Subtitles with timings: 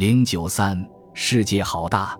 [0.00, 2.16] 零九三，世界好大。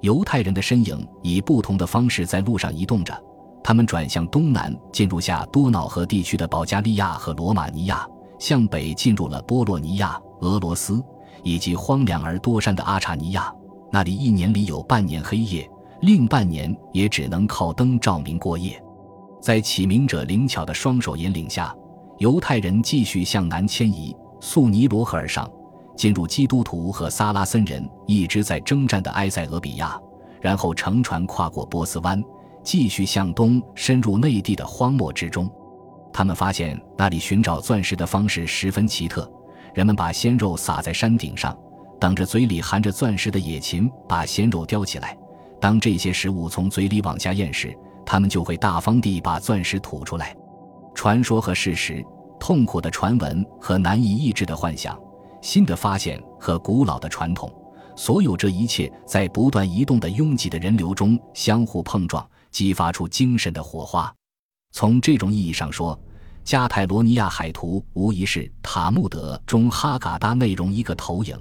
[0.00, 3.16] 犹太人的身影以不同的方式在路上移动着，
[3.62, 8.04] 他们转向东南，进入下多瑙河地区的保加利亚和罗马尼亚；
[8.40, 11.00] 向北进入了波洛尼亚、俄罗斯
[11.44, 13.54] 以及荒凉而多山的阿查尼亚。
[13.92, 15.70] 那里一年里有半年黑夜，
[16.00, 18.82] 另半年也只能靠灯照明过夜。
[19.40, 21.72] 在启明者灵巧的双手引领下，
[22.18, 25.48] 犹太人继续向南迁移，溯尼罗河而上。
[25.96, 30.00] 进入基督徒和萨拉森人一直在征战的埃塞俄比亚，
[30.40, 32.22] 然后乘船跨过波斯湾，
[32.62, 35.50] 继续向东深入内地的荒漠之中。
[36.12, 39.30] 他们发现那里寻找钻石的方式十分奇特：
[39.74, 41.56] 人们把鲜肉撒在山顶上，
[42.00, 45.16] 等着嘴里含着钻石的野禽把鲜肉叼起来。
[45.60, 47.72] 当这些食物从嘴里往下咽时，
[48.04, 50.36] 他们就会大方地把钻石吐出来。
[50.94, 52.04] 传说和事实，
[52.38, 54.98] 痛苦的传闻和难以抑制的幻想。
[55.42, 57.52] 新的发现和古老的传统，
[57.96, 64.10] 所有这一切在不断移动的拥挤的人流中相互碰撞，激发出精神的火花。
[64.70, 65.98] 从这种意义上说，
[66.44, 71.36] 加泰罗尼亚海图无疑是塔木德中哈嘎达内容一个投影，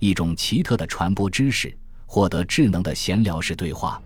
[0.00, 1.74] 一种奇特的传播知识、
[2.06, 4.02] 获得智能的闲聊式对话，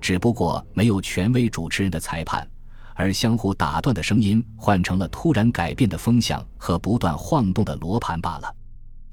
[0.00, 2.48] 只不过没有权威主持人的裁判，
[2.94, 8.54] 而相互打断的声音换成了突然改变的风向和不断晃动的罗盘罢了。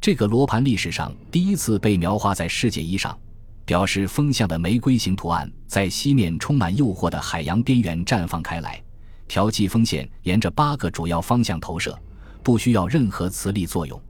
[0.01, 3.17] 这个罗盘历史上第一次被描画在世界仪上，
[3.65, 8.81] 表示风向的玫瑰形图案在西面充满诱惑的海洋边缘绽放开来。
[9.27, 11.97] 调剂风线沿着八个主要方向投射，
[12.41, 14.01] 不需要任何磁力作用，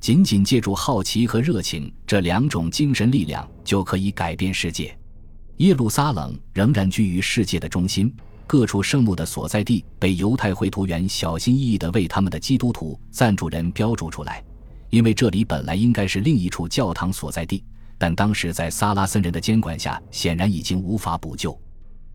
[0.00, 4.98] 仅仅借助好奇和热情这两种精神力量就可以改变世界。
[5.58, 8.12] 耶路撒冷仍然居于世界的中心，
[8.48, 14.44] 各处圣墓的所在地被犹太绘图员小心翼翼地为他们的基督徒赞助人标注出来。
[14.90, 17.64] 因为这里本来应该是另一处教堂所在地，
[17.96, 21.58] 但当时在萨拉森人的监管下，显然已经无法补救。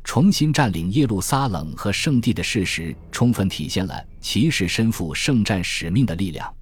[0.03, 6.53] 重新占领耶路撒冷和圣地的事实，充分体现了骑士身负圣战使命的力量。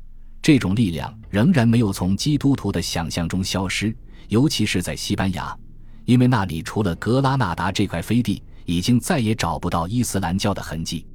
[0.41, 3.93] 这种力量仍然没有从基督徒的想象中消失，
[4.29, 5.57] 尤其是在西班牙，
[6.05, 11.05] 因为那里除了格拉纳达这块飞地，已经再也找不到伊斯兰教的痕迹。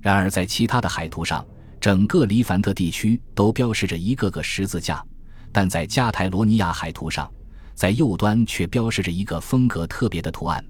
[0.00, 1.46] 然而，在其他的海图上，
[1.80, 5.02] 整个黎凡特地区都标示着一个个十字架，
[5.50, 7.30] 但在加泰罗尼亚海图上，
[7.74, 10.62] 在右端却标示着一个风格特别的图案。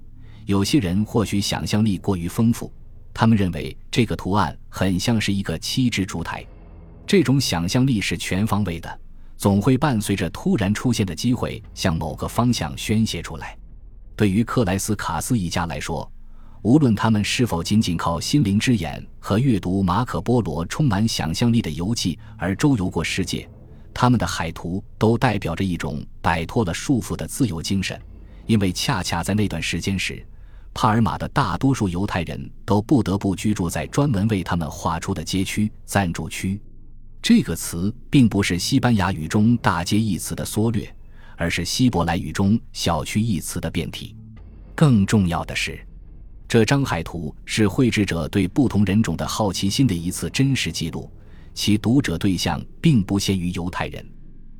[0.45, 2.71] 有些人或许想象力过于丰富，
[3.13, 6.45] 他们认为这个图案很像是一个七支烛台。
[7.05, 8.99] 这种想象力是全方位的，
[9.35, 13.57] 总会伴随着突然出现的机会向某个方向宣泄出来。
[14.15, 16.09] 对于克莱斯卡斯一家来说，
[16.63, 23.49] 无论他们是否仅仅靠心灵之眼和阅读马可·波罗充满想象力的游记而周游过世界，
[23.93, 27.99] 他们的海图都代表着一种摆脱了束缚的自由精神。
[28.45, 30.23] 因为恰恰在那段时间时，
[30.71, 36.61] 帕尔马的大多数犹太人都不得不居住在专门为他们划出的街区暂住区。
[37.23, 40.87] 这个词并不是西班牙语中“大街”一词的缩略，
[41.37, 44.15] 而是希伯来语中“小区”一词的变体。
[44.75, 45.79] 更重要的是。
[46.51, 51.09] 这张海图是绘制者对不同人种的好奇心的一次真实记录，
[51.53, 54.05] 其读者对象并不限于犹太人。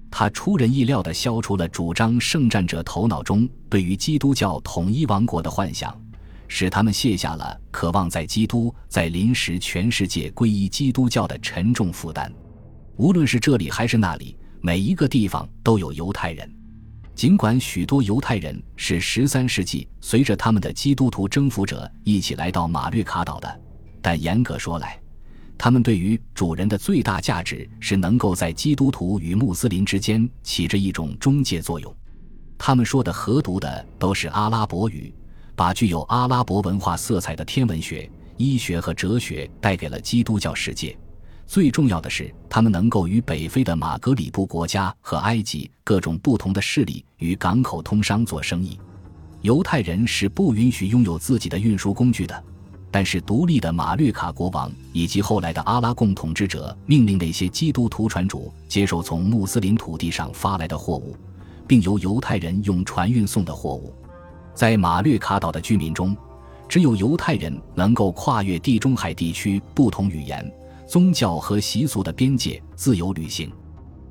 [0.09, 5.93] 他出人意料地消除了主张圣战者头脑中对于基督教统一王国的幻想，
[6.47, 12.31] 使他们卸下了渴望在基督在临时全世界皈依基督教的沉重负担。
[12.95, 16.49] 无论是这里还是那里，每一个地方都有犹太人。
[17.21, 23.61] 尽管许多犹太人是十三世纪随着他们的基督徒征服者一起来到马略卡岛的，
[24.01, 24.99] 但严格说来，
[25.55, 31.95] 他们对于主人的最大价值是能够在基督徒与穆斯林之间起着一种中介作用。
[32.57, 35.13] 他们说的和读的都是阿拉伯语，
[35.55, 40.97] 把具有阿拉伯文化色彩的天文学、医学和哲学带给了基督教世界。
[41.51, 48.79] 最重要的是，他们能够与北非的马格里布国家和埃及各种不同的势力与港口通商做生意。
[49.41, 52.41] 犹太人是不允许拥有自己的运输工具的，
[52.89, 61.17] 但是独立的马略卡国王以及后来的阿拉贡统治者命令那些基督徒船主接受从穆斯林土地上发来的货物，
[61.67, 63.93] 并由犹太人用船运送的货物。
[64.55, 66.15] 在马略卡岛的居民中，
[66.69, 70.49] 只有犹太人能够跨越地中海地区不同语言。
[70.91, 73.49] 宗教和习俗的边界自由旅行，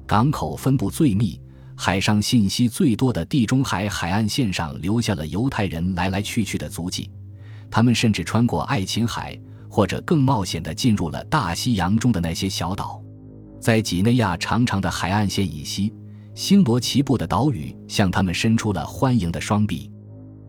[0.07, 1.39] 港口分布最密、
[1.77, 7.11] 海上信息最多的地中海海岸线上留下了犹太人来来去去的足迹。
[7.71, 9.39] 他们甚至穿过爱琴海，
[9.69, 12.99] 或者更冒险地进入了大西洋中的那些小岛。
[13.61, 15.93] 在几内亚长长的海岸线以西，
[16.35, 19.93] 星罗棋布的岛屿向他们伸出了欢迎的双臂。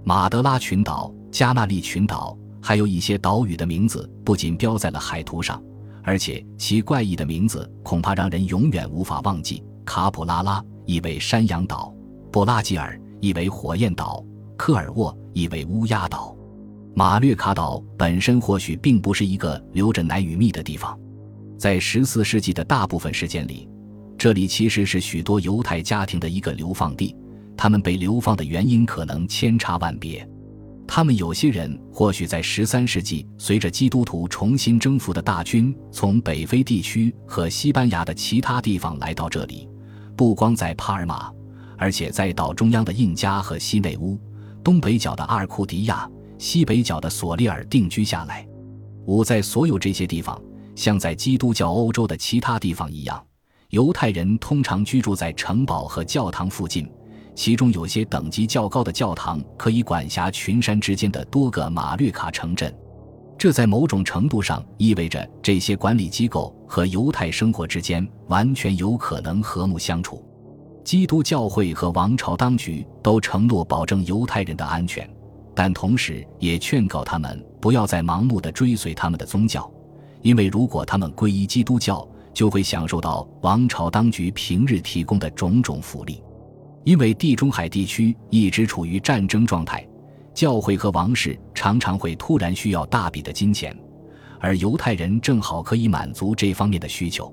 [0.05, 5.61] 马德拉群岛、加纳利群岛，还有一些岛屿的名字不仅标在了海图上，
[6.03, 9.63] 而且其怪异的名字恐怕让人永远无法忘记。
[9.85, 11.93] 卡普拉拉意为山羊岛，
[12.31, 14.23] 布拉吉尔意为火焰岛，
[14.57, 16.35] 科尔沃意为乌鸦岛。
[16.93, 20.97] 马略卡岛本身或许并不是一个留着奶与蜜的地方，
[21.57, 23.67] 在十四世纪的大部分时间里，
[24.17, 27.15] 这里其实是许多犹太家庭的一个流放地。
[27.57, 30.27] 他们被流放的原因可能千差万别，
[30.93, 39.69] 他们有些人或许在十三世纪随着基督徒重新征服的大军从北非地区和西班牙的其他地方来到这里，
[40.17, 41.31] 不光在帕尔马，
[41.77, 44.19] 而且在岛中央的印加和西内乌、
[44.61, 46.05] 东北角的阿尔库迪亚、
[46.37, 48.45] 西北角的索利尔定居下来。
[49.05, 50.37] 五在所有这些地方，
[50.75, 53.25] 像在基督教欧洲的其他地方一样，
[53.69, 56.85] 犹太人通常居住在城堡和教堂附近。
[57.33, 62.73] 其中有些等级较高的教堂可以管辖群山之间的多个马略卡城镇，
[63.37, 70.23] 这在某种程度上意味着这些管理机构和犹太生活之间完全有可能和睦相处。
[70.83, 75.09] 基督教会和王朝当局都承诺保证犹太人的安全，
[75.55, 79.71] 但同时也劝告他们不要再盲目的追随他们的宗教，
[80.21, 86.21] 因为如果他们皈依基督教，就会享受到王朝当局平日提供的种种福利。
[86.83, 89.87] 因为地中海地区一直处于战争状态，
[90.33, 93.77] 教会和王室常常会突然需要大笔的金钱，
[94.39, 97.31] 而犹太人正好可以满足这方面的需求。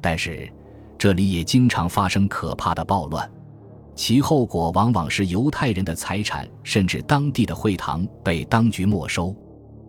[0.00, 0.50] 但是，
[0.98, 3.30] 这里也经常发生可怕的暴乱，
[3.94, 9.34] 其后果往往是犹太人的财产甚至当地的会堂被当局没收。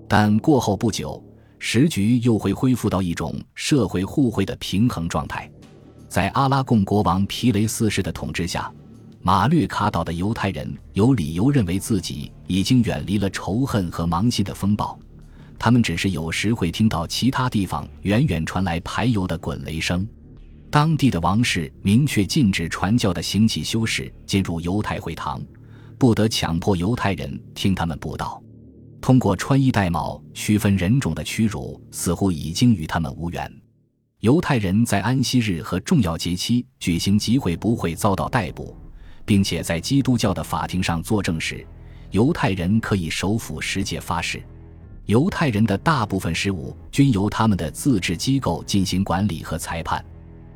[0.08, 1.24] 但过后不久，
[1.58, 5.50] 时局又会恢复到一种社会互惠的平衡状态。
[6.08, 8.72] 在阿拉贡国王皮雷四世的统治下。
[9.24, 14.98] 马略卡岛的犹太人有理由认为自己已经远离了仇恨和盲信的风暴，
[15.60, 20.08] 他们只是有时会听到其他地方远远传来排油的滚雷声。
[20.72, 25.40] 当地的王室明确禁止传教的行乞修士进入犹太会堂，
[26.00, 28.42] 不得强迫犹太人听他们布道。
[29.00, 33.52] 通过穿衣戴帽区分人种的屈辱似乎已经与他们无缘。
[34.22, 38.76] 犹太人在安息日和重要节期举行集会不会遭到逮捕。
[39.26, 41.66] 并且在基督教的法庭上作证时，
[42.12, 44.42] 犹太人可以手抚十诫发誓。
[45.06, 50.04] 犹太人的大部分事务均由他们的自治机构进行管理和裁判。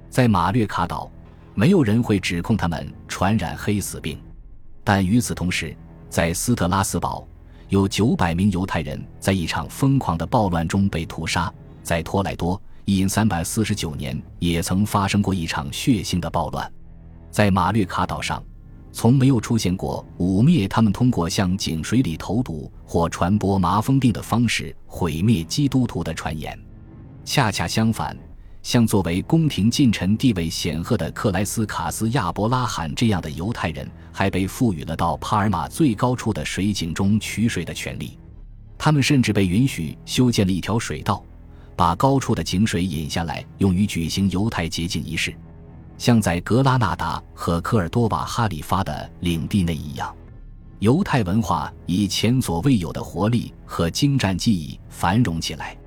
[0.09, 1.11] 在马略卡岛，
[1.53, 4.17] 没有人会指控他们传染黑死病。
[4.83, 5.75] 但与此同时，
[6.09, 7.27] 在斯特拉斯堡，
[7.69, 11.51] 有九百名犹太人在一场疯狂的暴乱中被屠杀。
[11.81, 16.71] 在托莱多，一三百四十九年也曾发生过一场血腥的暴乱。
[17.31, 18.41] 在马略卡岛上。
[18.95, 26.57] 从没有出现过污蔑他们通过向井水里投毒或传播麻风病的方式毁灭基督徒的传言。
[27.25, 28.17] 恰恰相反，
[28.63, 38.17] 像作为宫廷近臣地位显赫的克莱斯卡斯亚伯拉罕这样的犹太人，还被赋予了到帕尔马最高处的水井中取水的权利。
[38.77, 41.21] 他们甚至被允许修建了一条水道，
[41.75, 45.35] 把高处的井水引下来，用于举行犹太洁净仪式。
[45.97, 50.13] 像在格拉纳达和科尔多瓦哈里发的领地内一样，
[50.79, 55.77] 犹太文化以前所未有的活力和精湛技艺繁荣起来。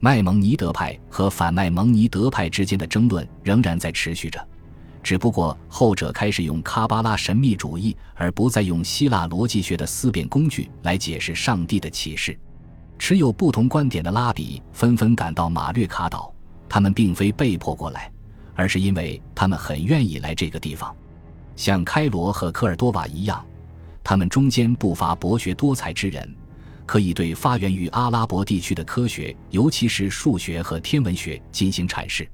[0.00, 4.46] 麦蒙尼德派和反麦蒙尼德派之间的争论仍然在持续着，
[5.02, 12.38] 只不过后者开始用卡巴拉神秘主义，而不再用希腊逻辑学的思辨工具来解释上帝的启示。
[12.96, 16.32] 持有不同观点的拉比纷纷赶到马略卡岛，
[16.68, 18.10] 他们并非被迫过来。
[18.58, 20.92] 而是因为他们很愿意来这个地方，
[21.54, 23.46] 像开罗和科尔多瓦一样，
[24.02, 26.28] 他们中间不乏博学多才之人，
[26.84, 32.28] 可以对发源于阿拉伯地区的科学，尤其是数学和天文学进行阐释。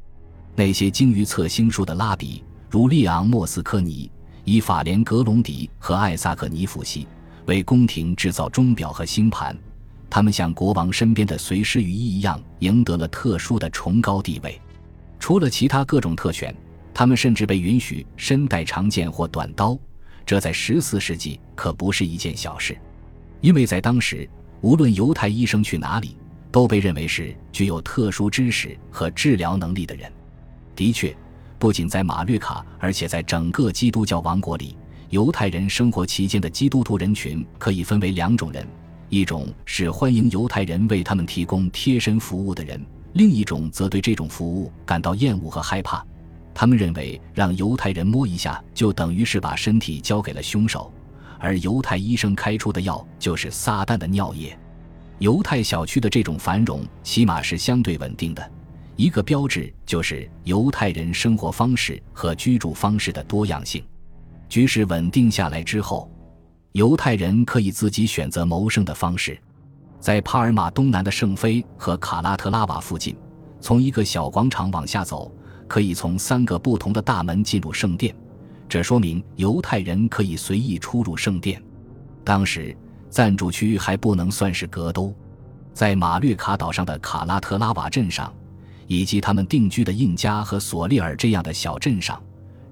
[0.56, 4.10] 那些精于测星术的拉比，如利昂·莫斯科尼、
[4.44, 7.06] 以法莲·格隆迪和艾萨克·尼夫西，
[7.44, 9.54] 为宫廷制造钟表和星盘。
[10.08, 14.58] 他们像国王身边的随师御医一样，赢得了特殊的崇高地位。
[15.24, 16.54] 除了其他各种特权，
[16.92, 19.74] 他们甚至被允许身带长剑或短刀，
[20.26, 22.76] 这在十四世纪可不是一件小事，
[23.40, 24.28] 因为在当时，
[24.60, 26.14] 无论犹太医生去哪里，
[26.52, 30.12] 都被认为是具有特殊知识和治疗能力的人。
[30.76, 31.16] 的确，
[31.58, 34.76] 不仅在马略卡，而且在整个基督教王国里，
[35.08, 38.68] 犹太人生活期间的基督徒人群可以分为两种人：
[39.08, 42.78] 一种是欢迎犹太人为他们提供贴身服务的人。
[43.14, 46.04] 另一种则对这种服务感到厌恶和害怕，
[46.52, 50.92] 他们认为让犹太人摸一下就等于是把身体交给了凶手，
[51.38, 54.56] 而犹太医生开出的药就是撒旦的尿液。
[55.20, 58.50] 犹太小区的这种繁荣起码是相对稳定的，
[58.96, 63.82] 一个标志就是犹太人生活方式和居住方式的多样性。
[64.48, 66.10] 局势稳定下来之后，
[66.72, 69.38] 犹太人可以自己选择谋生的方式。
[70.04, 73.16] 在帕尔马东南的圣菲和卡拉特拉瓦附近，
[73.58, 75.32] 从一个小广场往下走。
[75.66, 78.14] 可以从三个不同的大门进入圣殿，
[78.68, 81.58] 这说明犹太人可以随意出入圣殿。
[82.22, 82.76] 当时
[83.08, 85.10] 暂住区还不能算是格都，
[85.72, 88.30] 在马略卡岛上的卡拉特拉瓦镇上，
[88.86, 92.22] 以及他们定居的印加和索利尔这样的小镇上，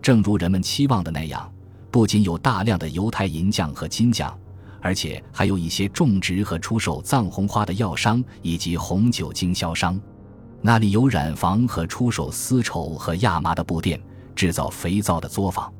[0.03, 1.51] 正如人们期望的那样，
[1.91, 4.39] 不仅有大量的犹太银匠和金匠，
[4.83, 9.99] 而且还有一些种植和出售藏红花的药商以及红酒经销商。
[10.61, 14.01] 那里有染坊和出售丝绸和亚麻的布店，
[14.35, 15.73] 制造肥皂的作坊，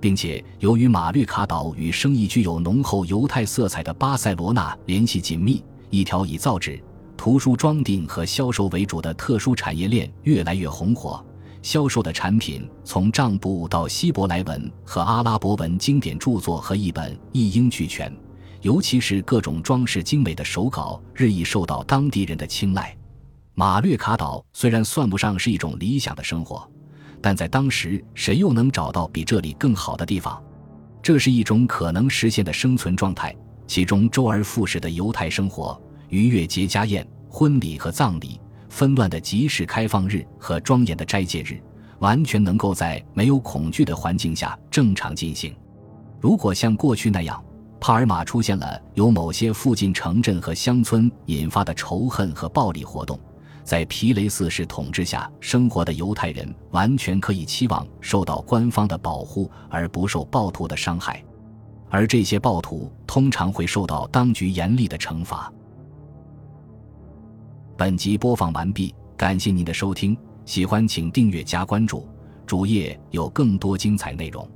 [0.00, 6.80] 并且由于马略卡岛与生意具有浓厚犹太色彩的巴塞罗那联系紧密，一条以造纸、
[7.16, 11.24] 图书装订和销售为主的特殊产业链越来越红火。
[11.62, 18.10] 销售的产品从账簿到希伯来文和阿拉伯文经典著作和译本一应俱全，
[18.62, 22.96] 尤其是各种装饰精美的手稿，日益受到当地人的青睐。
[23.54, 26.70] 马略卡岛虽然算不上是一种理想的生活，
[27.20, 30.42] 但在当时，谁又能找到比这里更好的地方？
[31.02, 33.34] 这是一种可能实现的生存状态。
[33.66, 41.62] 其中周而复始的犹太生活、逾越节家宴、婚礼和葬礼、纷乱的集市开放日和庄严的斋戒日，
[42.00, 45.54] 完全能够在没有恐惧的环境下正常进行。
[46.20, 47.42] 如果像过去那样，
[47.80, 53.18] 帕尔马出现了由某些附近城镇和乡村引发的仇恨和暴力活动。
[53.64, 61.22] 在皮雷四世统治下生活的犹太人完全可以期望受到官方的保护而不受暴徒的伤害，
[61.88, 65.52] 而这些暴徒通常会受到当局严厉的惩罚。
[67.76, 72.08] 本集播放完毕，感谢您的收听，喜欢请订阅加关注，
[72.46, 74.46] 主页有更多精彩内容。